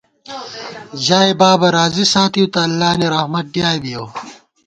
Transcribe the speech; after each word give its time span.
ژائےبابہ 1.05 1.67
راضی 1.75 2.05
ساتِؤ 2.13 2.45
تہ 2.53 2.59
اللہ 2.67 2.89
نی 2.99 3.07
رحمت 3.13 3.45
ڈیائے 3.53 3.79
بِیَؤ 3.83 4.05